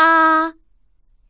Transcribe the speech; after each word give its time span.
Ah! 0.00 0.27